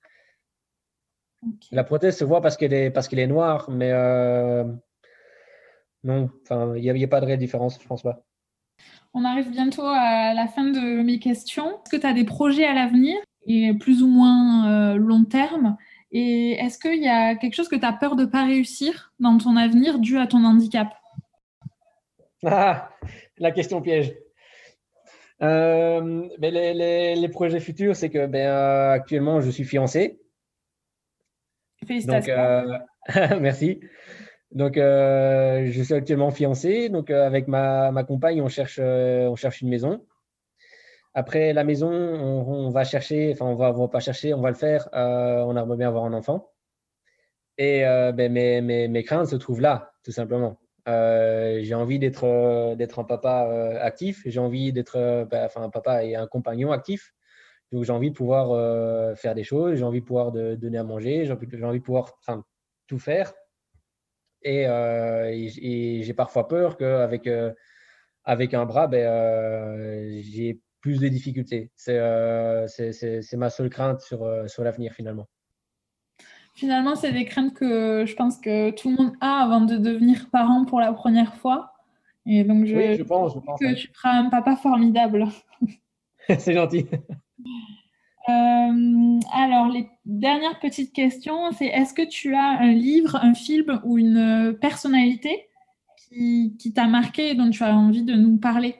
[1.70, 4.64] La prothèse se voit parce qu'elle est, parce qu'elle est noire, mais euh,
[6.02, 8.22] non, enfin, il n'y a, a, pas de réelle différence, je pense pas.
[9.14, 11.70] On arrive bientôt à la fin de mes questions.
[11.70, 13.16] Est-ce que tu as des projets à l'avenir
[13.46, 15.76] et plus ou moins euh, long terme?
[16.12, 19.12] Et est-ce qu'il y a quelque chose que tu as peur de ne pas réussir
[19.18, 20.88] dans ton avenir dû à ton handicap?
[22.44, 22.90] Ah,
[23.38, 24.14] La question piège.
[25.42, 30.20] Euh, mais les, projets futurs, c'est que ben, euh, actuellement, je suis fiancé.
[31.86, 32.34] Félicitations.
[32.34, 32.78] Euh,
[33.40, 33.80] merci.
[34.52, 36.88] Donc, je suis actuellement fiancé.
[36.88, 40.02] Donc, avec ma, ma, compagne, on cherche, on cherche une maison.
[41.18, 44.56] Après la maison, on, va chercher, enfin, on va, va pas chercher, on va le
[44.56, 44.88] faire.
[44.92, 46.52] on aimerait bien avoir un enfant.
[47.58, 47.80] Et
[48.14, 50.58] ben, mes, craintes se trouvent là, tout simplement.
[50.86, 54.22] j'ai envie d'être un papa actif.
[54.26, 57.14] J'ai envie d'être ben, un papa et un compagnon actif.
[57.72, 59.76] Donc, j'ai envie de pouvoir faire des choses.
[59.76, 61.24] J'ai envie de pouvoir donner à manger.
[61.24, 62.12] J'ai envie, de pouvoir
[62.86, 63.32] tout faire.
[64.46, 67.52] Euh, et, j'ai parfois peur qu'avec euh,
[68.24, 71.72] avec un bras, ben, euh, j'ai plus de difficultés.
[71.74, 71.98] C'est
[73.36, 75.26] ma seule crainte sur, sur l'avenir finalement.
[76.54, 80.30] Finalement, c'est des craintes que je pense que tout le monde a avant de devenir
[80.30, 81.72] parent pour la première fois.
[82.24, 85.26] Et donc, je, pense, je pense que tu feras un papa formidable.
[86.38, 86.86] c'est gentil.
[88.28, 93.80] Euh, alors, les dernières petites questions, c'est est-ce que tu as un livre, un film
[93.84, 95.46] ou une personnalité
[95.96, 98.74] qui, qui t'a marqué et dont tu as envie de nous parler?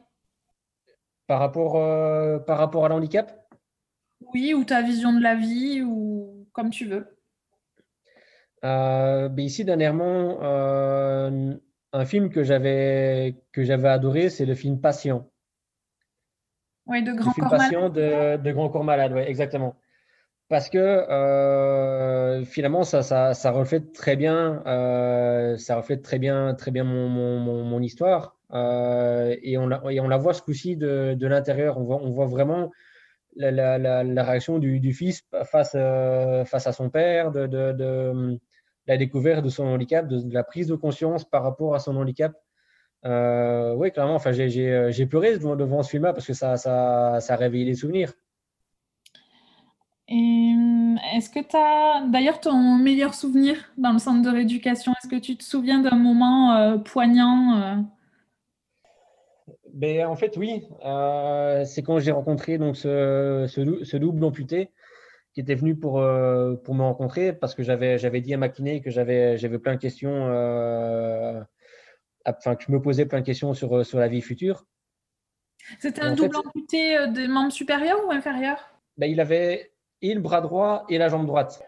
[1.27, 3.49] Par rapport, euh, par rapport à l'handicap?
[4.33, 7.19] Oui, ou ta vision de la vie, ou comme tu veux.
[8.65, 13.35] Euh, ben ici, dernièrement, un film que j'avais
[13.85, 15.29] adoré, c'est le film Patient.
[16.87, 17.93] Oui, de Grand Corps Malade.
[17.93, 19.77] De, de Grand Corps Malade, oui, exactement.
[20.49, 26.85] Parce que euh, finalement, ça, reflète très bien, euh, ça reflète très bien, très bien
[26.85, 28.37] mon, histoire.
[28.53, 31.79] Euh, et, on la, voit ce coup-ci de, l'intérieur.
[31.79, 32.71] On voit, vraiment
[33.35, 38.39] la, réaction du, fils face, face à son père, de,
[38.87, 42.33] la découverte de son handicap, de, la prise de conscience par rapport à son handicap.
[43.05, 44.15] Oui, clairement.
[44.15, 47.75] Enfin, j'ai pleuré devant, devant ce film-là parce que ça, ça, ça a réveillé des
[47.75, 48.13] souvenirs.
[50.09, 54.93] Et euh, est-ce que tu as d'ailleurs ton meilleur souvenir dans le centre de rééducation?
[54.93, 57.85] Est-ce que tu te souviens d'un moment poignant
[59.73, 60.63] ben, En fait, oui.
[61.67, 64.71] c'est quand j'ai rencontré donc, ce, ce, double amputé
[65.35, 65.95] qui était venu pour,
[66.65, 70.29] pour me rencontrer parce que j'avais dit à ma kiné que j'avais plein de questions
[72.27, 74.67] enfin, que je me posais plein de questions sur, euh, sur la vie future.
[75.79, 78.69] C'était un double amputé euh, des membres supérieurs ou inférieurs?
[78.97, 79.73] Ben, Il avait
[80.03, 81.63] et le bras droit et la jambe droite.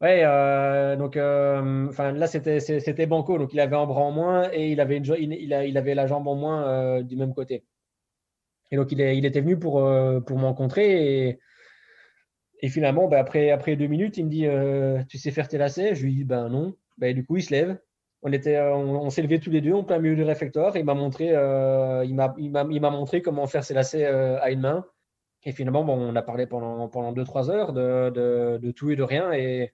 [0.00, 4.72] Ouais, euh, donc enfin là c'était banco, donc il avait un bras en moins et
[4.72, 7.64] il avait une, il, il, avait la jambe en moins du même côté.
[8.72, 9.74] Et donc il, est, il était venu pour
[10.26, 11.38] pour m'encontrer et,
[12.60, 15.94] et finalement ben, après après deux minutes il me dit tu sais faire tes lacets?
[15.94, 16.74] Je lui dis ben non.
[16.98, 17.78] Ben, du coup il se lève
[18.22, 20.76] on euh, on, s'est levés tous les deux en plein milieu du réfectoire.
[20.76, 22.50] Il m'a montré, euh, il il
[22.80, 24.86] m'a, montré comment faire ses lacets euh, à une main.
[25.44, 28.90] Et finalement, bon, on a parlé pendant pendant deux trois heures de, de, de, tout
[28.90, 29.32] et de rien.
[29.32, 29.72] Et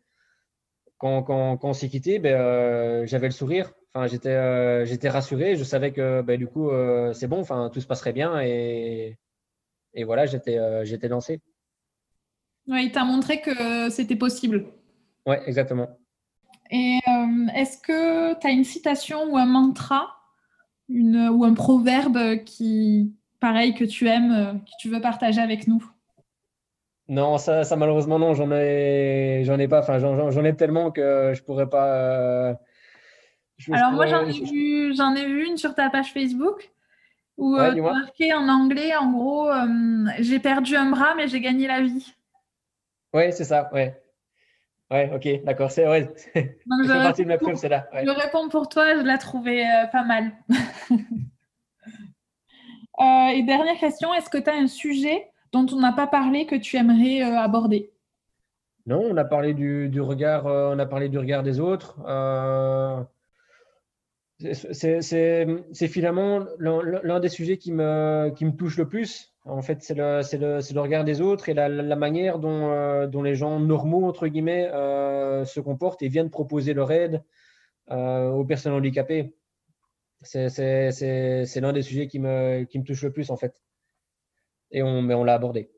[0.96, 3.72] quand, quand, quand on s'est quitté, ben, j'avais le sourire.
[3.92, 5.56] Enfin, j'étais j'étais rassuré.
[5.56, 6.70] Je savais que ben, du coup,
[7.12, 7.40] c'est bon.
[7.40, 8.40] Enfin, tout se passerait bien.
[8.40, 9.18] Et,
[9.94, 11.40] et voilà, j'étais j'étais lancé.
[12.66, 14.66] Ouais, il t'a montré que c'était possible.
[15.26, 15.88] Ouais, exactement.
[16.70, 20.14] Et euh, est-ce que tu as une citation ou un mantra
[20.88, 25.66] une, ou un proverbe qui, pareil, que tu aimes, euh, que tu veux partager avec
[25.66, 25.84] nous?
[27.08, 29.80] Non, ça, ça malheureusement, non, j'en ai, j'en ai pas.
[29.80, 31.86] Enfin, j'en, ai tellement que je pourrais pas.
[31.94, 32.54] Euh,
[33.72, 36.70] Alors, moi, j'en ai, vu, j'en ai vu une sur ta page Facebook
[37.38, 39.48] où tu marqué en anglais, en gros,
[40.18, 42.14] j'ai perdu un bras, mais j'ai gagné la vie.
[43.14, 43.98] Oui, c'est ça, ouais.
[44.90, 45.70] Ouais, ok, d'accord.
[45.70, 46.14] C'est ouais.
[46.34, 47.86] je de ma preuve, c'est là.
[47.92, 50.32] Je réponds pour toi, je l'ai trouvé euh, pas mal.
[53.00, 56.46] Euh, et dernière question, est-ce que tu as un sujet dont on n'a pas parlé
[56.46, 57.92] que tu aimerais euh, aborder?
[58.86, 61.98] Non, on a parlé du, regard, on a parlé du regard des autres.
[64.40, 69.34] c'est finalement l'un des sujets qui me, touche le plus.
[69.48, 73.58] En fait, c'est le, regard des autres et la, manière dont, euh, dont, les gens
[73.58, 77.22] normaux, entre guillemets, euh, se comportent et viennent proposer leur aide
[77.90, 79.34] euh, aux personnes handicapées.
[80.22, 83.60] C'est l'un des sujets qui me, qui me touche le plus, en fait.
[84.70, 85.70] Et on, mais on l'a abordé.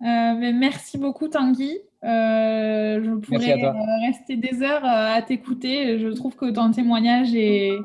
[0.00, 1.78] Mais merci beaucoup, Tanguy.
[2.02, 5.98] je pourrais rester des heures à t'écouter.
[5.98, 7.78] Je trouve que ton témoignage est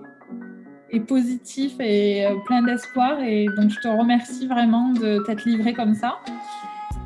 [0.99, 3.19] positif et euh, plein d'espoir.
[3.21, 6.19] Et donc, je te remercie vraiment de t'être livré comme ça.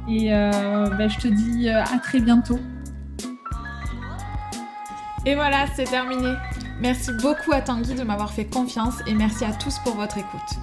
[0.10, 2.60] Et euh, ben, je te dis euh, à très bientôt.
[5.26, 6.34] Et voilà, c'est terminé.
[6.82, 10.58] Merci beaucoup à Tanguy de m'avoir fait confiance et merci à tous pour votre écoute.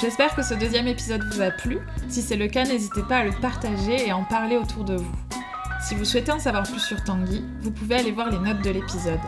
[0.00, 1.80] J'espère que ce deuxième épisode vous a plu.
[2.08, 5.12] Si c'est le cas, n'hésitez pas à le partager et en parler autour de vous.
[5.86, 8.70] Si vous souhaitez en savoir plus sur Tanguy, vous pouvez aller voir les notes de
[8.70, 9.20] l'épisode.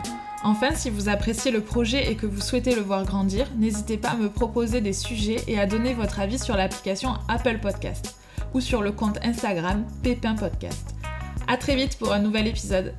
[0.43, 4.09] Enfin, si vous appréciez le projet et que vous souhaitez le voir grandir, n'hésitez pas
[4.09, 8.15] à me proposer des sujets et à donner votre avis sur l'application Apple Podcast
[8.55, 10.95] ou sur le compte Instagram Pépin Podcast.
[11.47, 12.95] A très vite pour un nouvel épisode.